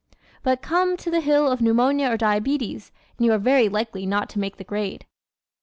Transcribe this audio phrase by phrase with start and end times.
[0.41, 4.29] But come to the hill of Pneumonia or Diabetes and you are very likely not
[4.29, 5.05] to make the grade.